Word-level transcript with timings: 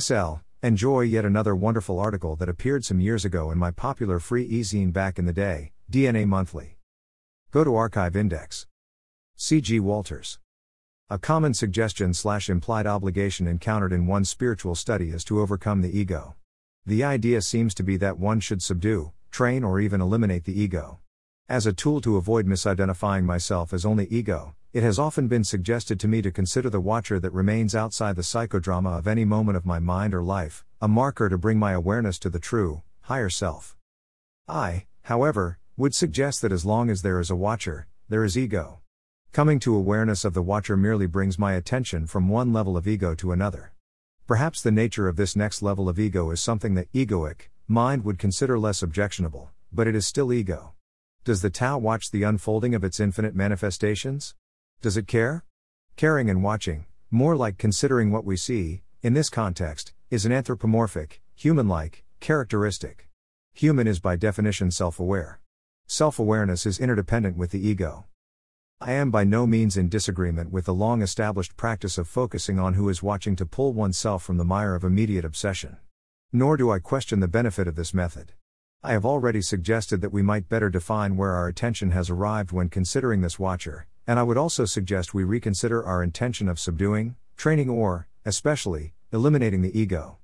SL, 0.00 0.40
enjoy 0.62 1.00
yet 1.02 1.26
another 1.26 1.54
wonderful 1.54 2.00
article 2.00 2.34
that 2.36 2.48
appeared 2.48 2.82
some 2.82 2.98
years 2.98 3.26
ago 3.26 3.50
in 3.50 3.58
my 3.58 3.70
popular 3.70 4.18
free 4.18 4.44
e-zine 4.44 4.90
back 4.90 5.18
in 5.18 5.26
the 5.26 5.34
day, 5.34 5.72
DNA 5.90 6.26
Monthly. 6.26 6.78
Go 7.50 7.62
to 7.62 7.76
Archive 7.76 8.16
Index. 8.16 8.66
C.G. 9.36 9.80
Walters. 9.80 10.38
A 11.10 11.18
common 11.18 11.52
suggestion 11.52 12.14
slash 12.14 12.48
implied 12.48 12.86
obligation 12.86 13.46
encountered 13.46 13.92
in 13.92 14.06
one's 14.06 14.30
spiritual 14.30 14.74
study 14.74 15.10
is 15.10 15.24
to 15.24 15.42
overcome 15.42 15.82
the 15.82 15.98
ego. 15.98 16.36
The 16.86 17.04
idea 17.04 17.42
seems 17.42 17.74
to 17.74 17.82
be 17.82 17.98
that 17.98 18.18
one 18.18 18.40
should 18.40 18.62
subdue, 18.62 19.12
train, 19.30 19.62
or 19.62 19.78
even 19.78 20.00
eliminate 20.00 20.44
the 20.44 20.58
ego. 20.58 21.00
As 21.50 21.66
a 21.66 21.72
tool 21.74 22.00
to 22.00 22.16
avoid 22.16 22.46
misidentifying 22.46 23.24
myself 23.24 23.74
as 23.74 23.84
only 23.84 24.06
ego, 24.06 24.54
it 24.72 24.82
has 24.82 24.98
often 24.98 25.28
been 25.28 25.44
suggested 25.44 26.00
to 26.00 26.08
me 26.08 26.22
to 26.22 26.30
consider 26.30 26.70
the 26.70 26.80
watcher 26.80 27.20
that 27.20 27.32
remains 27.32 27.74
outside 27.74 28.16
the 28.16 28.22
psychodrama 28.22 28.98
of 28.98 29.06
any 29.06 29.22
moment 29.22 29.54
of 29.54 29.66
my 29.66 29.78
mind 29.78 30.14
or 30.14 30.22
life, 30.22 30.64
a 30.80 30.88
marker 30.88 31.28
to 31.28 31.36
bring 31.36 31.58
my 31.58 31.72
awareness 31.72 32.18
to 32.18 32.30
the 32.30 32.38
true, 32.38 32.82
higher 33.02 33.28
self. 33.28 33.76
I, 34.48 34.86
however, 35.02 35.58
would 35.76 35.94
suggest 35.94 36.40
that 36.40 36.52
as 36.52 36.64
long 36.64 36.88
as 36.88 37.02
there 37.02 37.20
is 37.20 37.28
a 37.28 37.36
watcher, 37.36 37.86
there 38.08 38.24
is 38.24 38.38
ego. 38.38 38.80
Coming 39.32 39.58
to 39.60 39.76
awareness 39.76 40.24
of 40.24 40.32
the 40.32 40.42
watcher 40.42 40.76
merely 40.76 41.06
brings 41.06 41.38
my 41.38 41.52
attention 41.52 42.06
from 42.06 42.30
one 42.30 42.50
level 42.50 42.74
of 42.74 42.88
ego 42.88 43.14
to 43.16 43.32
another. 43.32 43.72
Perhaps 44.26 44.62
the 44.62 44.72
nature 44.72 45.06
of 45.06 45.16
this 45.16 45.36
next 45.36 45.60
level 45.60 45.86
of 45.86 45.98
ego 45.98 46.30
is 46.30 46.40
something 46.40 46.74
that 46.76 46.90
egoic 46.94 47.50
mind 47.68 48.04
would 48.04 48.18
consider 48.18 48.58
less 48.58 48.82
objectionable, 48.82 49.50
but 49.70 49.86
it 49.86 49.94
is 49.94 50.06
still 50.06 50.32
ego. 50.32 50.72
Does 51.24 51.42
the 51.42 51.50
Tao 51.50 51.76
watch 51.76 52.10
the 52.10 52.22
unfolding 52.22 52.74
of 52.74 52.84
its 52.84 53.00
infinite 53.00 53.34
manifestations? 53.34 54.34
Does 54.82 54.96
it 54.96 55.06
care? 55.06 55.44
Caring 55.94 56.28
and 56.28 56.42
watching, 56.42 56.86
more 57.08 57.36
like 57.36 57.56
considering 57.56 58.10
what 58.10 58.24
we 58.24 58.36
see, 58.36 58.82
in 59.00 59.14
this 59.14 59.30
context, 59.30 59.92
is 60.10 60.26
an 60.26 60.32
anthropomorphic, 60.32 61.22
human 61.36 61.68
like, 61.68 62.02
characteristic. 62.18 63.08
Human 63.54 63.86
is 63.86 64.00
by 64.00 64.16
definition 64.16 64.72
self 64.72 64.98
aware. 64.98 65.38
Self 65.86 66.18
awareness 66.18 66.66
is 66.66 66.80
interdependent 66.80 67.36
with 67.36 67.52
the 67.52 67.64
ego. 67.64 68.06
I 68.80 68.90
am 68.94 69.12
by 69.12 69.22
no 69.22 69.46
means 69.46 69.76
in 69.76 69.88
disagreement 69.88 70.50
with 70.50 70.64
the 70.64 70.74
long 70.74 71.00
established 71.00 71.56
practice 71.56 71.96
of 71.96 72.08
focusing 72.08 72.58
on 72.58 72.74
who 72.74 72.88
is 72.88 73.04
watching 73.04 73.36
to 73.36 73.46
pull 73.46 73.72
oneself 73.72 74.24
from 74.24 74.36
the 74.36 74.44
mire 74.44 74.74
of 74.74 74.82
immediate 74.82 75.24
obsession. 75.24 75.76
Nor 76.32 76.56
do 76.56 76.72
I 76.72 76.80
question 76.80 77.20
the 77.20 77.28
benefit 77.28 77.68
of 77.68 77.76
this 77.76 77.94
method. 77.94 78.32
I 78.82 78.90
have 78.94 79.06
already 79.06 79.42
suggested 79.42 80.00
that 80.00 80.12
we 80.12 80.22
might 80.22 80.48
better 80.48 80.68
define 80.68 81.16
where 81.16 81.34
our 81.34 81.46
attention 81.46 81.92
has 81.92 82.10
arrived 82.10 82.50
when 82.50 82.68
considering 82.68 83.20
this 83.20 83.38
watcher, 83.38 83.86
and 84.06 84.18
I 84.18 84.22
would 84.22 84.36
also 84.36 84.64
suggest 84.64 85.14
we 85.14 85.24
reconsider 85.24 85.84
our 85.84 86.02
intention 86.02 86.48
of 86.48 86.58
subduing, 86.58 87.16
training, 87.36 87.70
or, 87.70 88.08
especially, 88.24 88.94
eliminating 89.12 89.62
the 89.62 89.78
ego. 89.78 90.18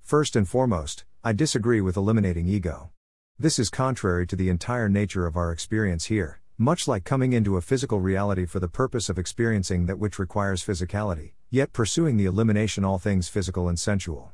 First 0.00 0.36
and 0.36 0.48
foremost, 0.48 1.04
I 1.22 1.32
disagree 1.32 1.80
with 1.80 1.96
eliminating 1.96 2.46
ego. 2.48 2.90
This 3.38 3.58
is 3.58 3.70
contrary 3.70 4.26
to 4.26 4.36
the 4.36 4.48
entire 4.48 4.88
nature 4.88 5.26
of 5.26 5.36
our 5.36 5.50
experience 5.52 6.06
here, 6.06 6.40
much 6.58 6.86
like 6.86 7.04
coming 7.04 7.32
into 7.32 7.56
a 7.56 7.62
physical 7.62 8.00
reality 8.00 8.44
for 8.44 8.60
the 8.60 8.68
purpose 8.68 9.08
of 9.08 9.18
experiencing 9.18 9.86
that 9.86 9.98
which 9.98 10.18
requires 10.18 10.64
physicality, 10.64 11.32
yet 11.48 11.72
pursuing 11.72 12.16
the 12.16 12.26
elimination 12.26 12.84
of 12.84 12.90
all 12.90 12.98
things 12.98 13.28
physical 13.28 13.68
and 13.68 13.78
sensual. 13.78 14.32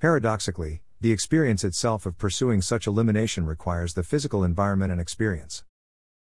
Paradoxically, 0.00 0.82
the 1.00 1.12
experience 1.12 1.64
itself 1.64 2.06
of 2.06 2.18
pursuing 2.18 2.60
such 2.60 2.86
elimination 2.86 3.46
requires 3.46 3.94
the 3.94 4.02
physical 4.02 4.42
environment 4.42 4.90
and 4.90 5.00
experience. 5.00 5.62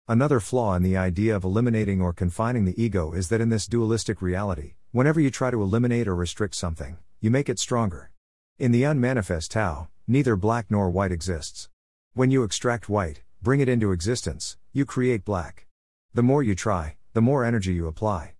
Another 0.05 0.41
flaw 0.41 0.75
in 0.75 0.83
the 0.83 0.97
idea 0.97 1.33
of 1.33 1.45
eliminating 1.45 2.01
or 2.01 2.11
confining 2.11 2.65
the 2.65 2.83
ego 2.83 3.13
is 3.13 3.29
that 3.29 3.39
in 3.39 3.47
this 3.47 3.67
dualistic 3.67 4.21
reality, 4.21 4.73
whenever 4.91 5.21
you 5.21 5.31
try 5.31 5.49
to 5.49 5.61
eliminate 5.61 6.09
or 6.09 6.15
restrict 6.15 6.55
something, 6.55 6.97
you 7.21 7.31
make 7.31 7.47
it 7.47 7.57
stronger. 7.57 8.11
In 8.59 8.73
the 8.73 8.83
unmanifest 8.83 9.51
Tao, 9.51 9.87
neither 10.05 10.35
black 10.35 10.65
nor 10.69 10.89
white 10.89 11.13
exists. 11.13 11.69
When 12.13 12.31
you 12.31 12.43
extract 12.43 12.89
white, 12.89 13.21
bring 13.41 13.61
it 13.61 13.69
into 13.69 13.93
existence, 13.93 14.57
you 14.73 14.83
create 14.83 15.23
black. 15.23 15.67
The 16.13 16.21
more 16.21 16.43
you 16.43 16.53
try, 16.53 16.97
the 17.13 17.21
more 17.21 17.45
energy 17.45 17.71
you 17.71 17.87
apply. 17.87 18.33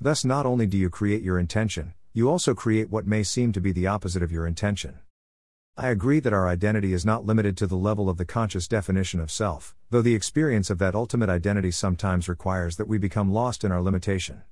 Thus, 0.00 0.24
not 0.24 0.46
only 0.46 0.66
do 0.66 0.78
you 0.78 0.88
create 0.88 1.22
your 1.22 1.38
intention, 1.38 1.92
you 2.14 2.30
also 2.30 2.54
create 2.54 2.88
what 2.88 3.06
may 3.06 3.24
seem 3.24 3.52
to 3.52 3.60
be 3.60 3.72
the 3.72 3.86
opposite 3.88 4.22
of 4.22 4.32
your 4.32 4.46
intention. 4.46 5.00
I 5.82 5.88
agree 5.88 6.20
that 6.20 6.34
our 6.34 6.46
identity 6.46 6.92
is 6.92 7.06
not 7.06 7.24
limited 7.24 7.56
to 7.56 7.66
the 7.66 7.74
level 7.74 8.10
of 8.10 8.18
the 8.18 8.26
conscious 8.26 8.68
definition 8.68 9.18
of 9.18 9.30
self, 9.30 9.74
though 9.88 10.02
the 10.02 10.14
experience 10.14 10.68
of 10.68 10.76
that 10.76 10.94
ultimate 10.94 11.30
identity 11.30 11.70
sometimes 11.70 12.28
requires 12.28 12.76
that 12.76 12.86
we 12.86 12.98
become 12.98 13.32
lost 13.32 13.64
in 13.64 13.72
our 13.72 13.80
limitation. 13.80 14.42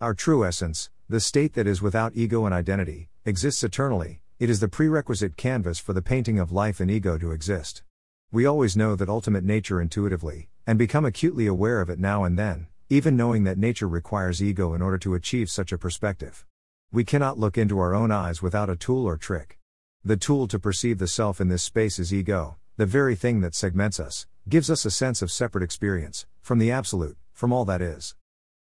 Our 0.00 0.14
true 0.14 0.44
essence, 0.44 0.90
the 1.08 1.18
state 1.18 1.54
that 1.54 1.66
is 1.66 1.82
without 1.82 2.12
ego 2.14 2.44
and 2.46 2.54
identity, 2.54 3.08
exists 3.24 3.64
eternally, 3.64 4.20
it 4.38 4.48
is 4.48 4.60
the 4.60 4.68
prerequisite 4.68 5.36
canvas 5.36 5.80
for 5.80 5.92
the 5.92 6.02
painting 6.02 6.38
of 6.38 6.52
life 6.52 6.78
and 6.78 6.88
ego 6.88 7.18
to 7.18 7.32
exist. 7.32 7.82
We 8.30 8.46
always 8.46 8.76
know 8.76 8.94
that 8.94 9.08
ultimate 9.08 9.42
nature 9.42 9.80
intuitively, 9.80 10.50
and 10.68 10.78
become 10.78 11.04
acutely 11.04 11.48
aware 11.48 11.80
of 11.80 11.90
it 11.90 11.98
now 11.98 12.22
and 12.22 12.38
then, 12.38 12.68
even 12.88 13.16
knowing 13.16 13.42
that 13.42 13.58
nature 13.58 13.88
requires 13.88 14.40
ego 14.40 14.72
in 14.72 14.82
order 14.82 14.98
to 14.98 15.14
achieve 15.14 15.50
such 15.50 15.72
a 15.72 15.78
perspective. 15.78 16.46
We 16.92 17.02
cannot 17.02 17.40
look 17.40 17.58
into 17.58 17.80
our 17.80 17.92
own 17.92 18.12
eyes 18.12 18.40
without 18.40 18.70
a 18.70 18.76
tool 18.76 19.04
or 19.04 19.16
trick. 19.16 19.58
The 20.06 20.16
tool 20.16 20.46
to 20.46 20.60
perceive 20.60 20.98
the 20.98 21.08
self 21.08 21.40
in 21.40 21.48
this 21.48 21.64
space 21.64 21.98
is 21.98 22.14
ego, 22.14 22.58
the 22.76 22.86
very 22.86 23.16
thing 23.16 23.40
that 23.40 23.56
segments 23.56 23.98
us, 23.98 24.26
gives 24.48 24.70
us 24.70 24.84
a 24.84 24.90
sense 24.90 25.20
of 25.20 25.32
separate 25.32 25.64
experience, 25.64 26.26
from 26.40 26.60
the 26.60 26.70
absolute, 26.70 27.18
from 27.32 27.52
all 27.52 27.64
that 27.64 27.82
is. 27.82 28.14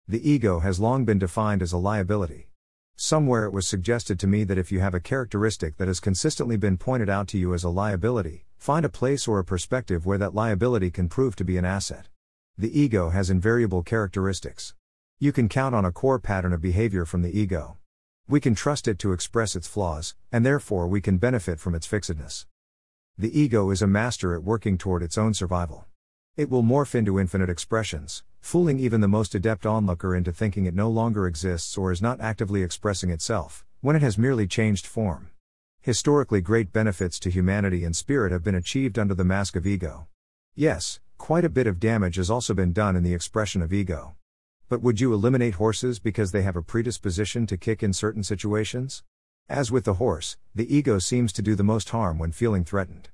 The 0.07 0.31
ego 0.31 0.61
has 0.61 0.79
long 0.79 1.05
been 1.05 1.19
defined 1.19 1.63
as 1.63 1.73
a 1.73 1.79
liability. 1.79 2.51
Somewhere 2.95 3.45
it 3.45 3.53
was 3.53 3.67
suggested 3.67 4.21
to 4.21 4.29
me 4.29 4.45
that 4.45 4.57
if 4.57 4.71
you 4.71 4.79
have 4.79 4.95
a 4.95 5.01
characteristic 5.01 5.79
that 5.79 5.89
has 5.89 5.99
consistently 5.99 6.57
been 6.57 6.77
pointed 6.77 7.09
out 7.11 7.27
to 7.29 7.39
you 7.39 7.55
as 7.55 7.65
a 7.65 7.71
liability, 7.71 8.47
Find 8.59 8.85
a 8.85 8.89
place 8.89 9.29
or 9.29 9.39
a 9.39 9.45
perspective 9.45 10.07
where 10.07 10.19
that 10.19 10.35
liability 10.35 10.91
can 10.91 11.09
prove 11.09 11.37
to 11.37 11.45
be 11.45 11.57
an 11.57 11.65
asset. 11.65 12.09
The 12.59 12.77
ego 12.77 13.11
has 13.11 13.31
invariable 13.31 13.83
characteristics. 13.83 14.75
You 15.21 15.31
can 15.31 15.49
count 15.49 15.75
on 15.75 15.85
a 15.85 15.93
core 15.93 16.19
pattern 16.19 16.53
of 16.53 16.61
behavior 16.61 17.05
from 17.05 17.23
the 17.23 17.39
ego. 17.39 17.77
We 18.29 18.41
can 18.41 18.57
trust 18.57 18.89
it 18.89 18.99
to 18.99 19.13
express 19.13 19.55
its 19.55 19.69
flaws, 19.69 20.17
and 20.33 20.45
therefore 20.45 20.89
we 20.89 21.01
can 21.01 21.17
benefit 21.17 21.61
from 21.61 21.77
its 21.77 21.87
fixedness. 21.87 22.45
The 23.17 23.39
ego 23.39 23.71
is 23.71 23.83
a 23.83 23.87
master 23.87 24.35
at 24.35 24.43
working 24.43 24.77
toward 24.77 25.05
its 25.05 25.17
own 25.17 25.33
survival. 25.33 25.87
It 26.37 26.51
will 26.51 26.65
morph 26.65 26.97
into 26.97 27.21
infinite 27.21 27.49
expressions, 27.49 28.25
fooling 28.41 28.81
even 28.81 29.01
the 29.01 29.07
most 29.07 29.37
adept 29.37 29.65
onlooker 29.65 30.13
into 30.13 30.33
thinking 30.33 30.67
it 30.67 30.75
no 30.75 30.91
longer 30.91 31.29
exists 31.29 31.79
or 31.79 31.93
is 31.93 32.03
not 32.03 32.21
actively 32.21 32.65
expressing 32.65 33.11
itself, 33.11 33.65
when 33.81 33.95
it 33.95 34.03
has 34.03 34.19
merely 34.19 34.49
changed 34.49 34.89
form. 34.89 35.31
Historically, 35.81 36.41
great 36.41 36.73
benefits 36.73 37.21
to 37.21 37.31
humanity 37.31 37.85
and 37.85 37.95
spirit 37.95 38.33
have 38.33 38.43
been 38.43 38.57
achieved 38.57 38.99
under 38.99 39.15
the 39.15 39.25
mask 39.25 39.55
of 39.55 39.69
ego. 39.69 40.09
Yes, 40.57 40.99
quite 41.17 41.45
a 41.45 41.49
bit 41.49 41.69
of 41.69 41.79
damage 41.79 42.17
has 42.17 42.29
also 42.29 42.55
been 42.55 42.73
done 42.73 42.97
in 42.97 43.05
the 43.05 43.15
expression 43.15 43.63
of 43.63 43.73
ego. 43.73 44.17
But 44.69 44.83
would 44.83 45.01
you 45.01 45.15
eliminate 45.15 45.55
horses 45.55 46.01
because 46.01 46.33
they 46.33 46.43
have 46.43 46.57
a 46.57 46.63
predisposition 46.63 47.47
to 47.47 47.57
kick 47.57 47.85
in 47.85 47.93
certain 47.93 48.25
situations? 48.25 49.05
As 49.49 49.71
with 49.71 49.85
the 49.85 49.95
horse, 49.95 50.39
the 50.57 50.75
ego 50.75 50.99
seems 50.99 51.33
to 51.35 51.43
do 51.43 51.55
the 51.55 51.63
most 51.63 51.91
harm 51.91 52.19
when 52.19 52.33
feeling 52.33 52.65
threatened. 52.65 53.11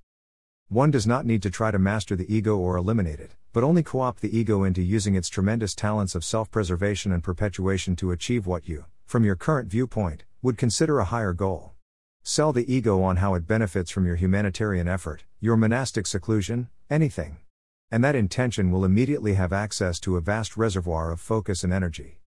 One 0.68 0.90
does 0.90 1.06
not 1.06 1.26
need 1.26 1.42
to 1.42 1.50
try 1.50 1.70
to 1.70 1.78
master 1.78 2.16
the 2.16 2.34
ego 2.34 2.56
or 2.56 2.78
eliminate 2.78 3.20
it, 3.20 3.32
but 3.52 3.62
only 3.62 3.82
co 3.82 4.00
opt 4.00 4.22
the 4.22 4.34
ego 4.34 4.64
into 4.64 4.80
using 4.80 5.14
its 5.14 5.28
tremendous 5.28 5.74
talents 5.74 6.14
of 6.14 6.24
self 6.24 6.50
preservation 6.50 7.12
and 7.12 7.22
perpetuation 7.22 7.96
to 7.96 8.12
achieve 8.12 8.46
what 8.46 8.66
you, 8.66 8.86
from 9.04 9.22
your 9.22 9.36
current 9.36 9.68
viewpoint, 9.68 10.24
would 10.40 10.56
consider 10.56 11.00
a 11.00 11.04
higher 11.04 11.34
goal. 11.34 11.74
Sell 12.22 12.54
the 12.54 12.72
ego 12.72 13.02
on 13.02 13.16
how 13.16 13.34
it 13.34 13.46
benefits 13.46 13.90
from 13.90 14.06
your 14.06 14.16
humanitarian 14.16 14.88
effort, 14.88 15.24
your 15.38 15.58
monastic 15.58 16.06
seclusion, 16.06 16.70
anything. 16.88 17.41
And 17.92 18.02
that 18.02 18.14
intention 18.14 18.70
will 18.70 18.86
immediately 18.86 19.34
have 19.34 19.52
access 19.52 20.00
to 20.00 20.16
a 20.16 20.22
vast 20.22 20.56
reservoir 20.56 21.12
of 21.12 21.20
focus 21.20 21.62
and 21.62 21.74
energy. 21.74 22.20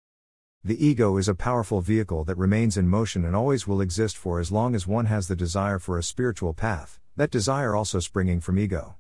The 0.63 0.87
ego 0.87 1.17
is 1.17 1.27
a 1.27 1.35
powerful 1.35 1.81
vehicle 1.81 2.23
that 2.25 2.37
remains 2.37 2.77
in 2.77 2.87
motion 2.87 3.25
and 3.25 3.35
always 3.35 3.67
will 3.67 3.81
exist 3.81 4.19
for 4.19 4.41
as 4.41 4.53
long 4.53 4.75
as 4.75 4.87
one 4.87 5.07
has 5.07 5.27
the 5.27 5.35
desire 5.35 5.79
for 5.79 5.97
a 5.97 6.03
spiritual 6.03 6.53
path, 6.53 7.01
that 7.17 7.31
desire 7.31 7.75
also 7.75 7.99
springing 7.99 8.41
from 8.41 8.59
ego. 8.59 8.97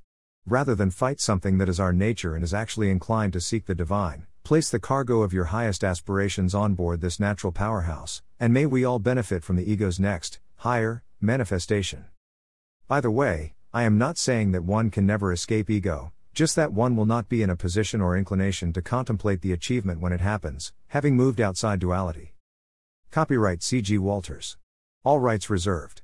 Rather 0.46 0.74
than 0.74 0.90
fight 0.90 1.20
something 1.20 1.58
that 1.58 1.68
is 1.68 1.78
our 1.78 1.92
nature 1.92 2.34
and 2.34 2.42
is 2.42 2.54
actually 2.54 2.90
inclined 2.90 3.34
to 3.34 3.42
seek 3.42 3.66
the 3.66 3.74
divine, 3.74 4.26
place 4.42 4.70
the 4.70 4.80
cargo 4.80 5.20
of 5.20 5.34
your 5.34 5.46
highest 5.46 5.84
aspirations 5.84 6.54
on 6.54 6.72
board 6.72 7.02
this 7.02 7.20
natural 7.20 7.52
powerhouse, 7.52 8.22
and 8.40 8.54
may 8.54 8.64
we 8.64 8.86
all 8.86 8.98
benefit 8.98 9.44
from 9.44 9.56
the 9.56 9.70
ego's 9.70 10.00
next, 10.00 10.40
higher, 10.56 11.02
manifestation. 11.20 12.06
By 12.88 13.02
the 13.02 13.10
way, 13.10 13.52
I 13.74 13.82
am 13.82 13.98
not 13.98 14.16
saying 14.16 14.52
that 14.52 14.64
one 14.64 14.88
can 14.88 15.04
never 15.04 15.30
escape 15.30 15.68
ego, 15.68 16.12
just 16.34 16.56
that 16.56 16.72
one 16.72 16.96
will 16.96 17.06
not 17.06 17.28
be 17.28 17.42
in 17.42 17.50
a 17.50 17.56
position 17.56 18.00
or 18.00 18.16
inclination 18.16 18.72
to 18.72 18.82
contemplate 18.82 19.40
the 19.40 19.52
achievement 19.52 20.00
when 20.00 20.12
it 20.12 20.20
happens, 20.20 20.72
having 20.88 21.16
moved 21.16 21.40
outside 21.40 21.78
duality. 21.78 22.34
Copyright 23.10 23.62
C.G. 23.62 23.96
Walters. 23.98 24.56
All 25.04 25.20
rights 25.20 25.48
reserved. 25.48 26.02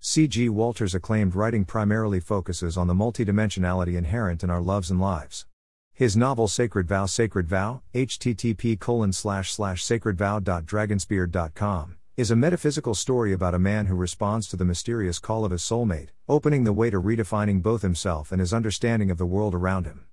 C.G. 0.00 0.48
Walters' 0.48 0.94
acclaimed 0.94 1.34
writing 1.34 1.66
primarily 1.66 2.20
focuses 2.20 2.78
on 2.78 2.86
the 2.86 2.94
multidimensionality 2.94 3.96
inherent 3.96 4.42
in 4.42 4.48
our 4.48 4.62
loves 4.62 4.90
and 4.90 4.98
lives. 4.98 5.44
His 5.92 6.16
novel 6.16 6.48
Sacred 6.48 6.88
Vow 6.88 7.04
Sacred 7.04 7.46
Vow, 7.46 7.82
http 7.92 8.80
colon 8.80 9.12
slash 9.12 9.52
slash 9.52 9.84
sacredvow.dragonspear.com, 9.84 11.96
is 12.16 12.30
a 12.30 12.36
metaphysical 12.36 12.94
story 12.94 13.32
about 13.32 13.54
a 13.54 13.58
man 13.58 13.86
who 13.86 13.94
responds 13.94 14.46
to 14.48 14.56
the 14.56 14.64
mysterious 14.64 15.18
call 15.18 15.44
of 15.44 15.50
his 15.52 15.62
soulmate, 15.62 16.08
opening 16.28 16.64
the 16.64 16.72
way 16.72 16.90
to 16.90 17.00
redefining 17.00 17.62
both 17.62 17.82
himself 17.82 18.32
and 18.32 18.40
his 18.40 18.52
understanding 18.52 19.08
of 19.10 19.18
the 19.18 19.26
world 19.26 19.54
around 19.54 19.86
him. 19.86 20.06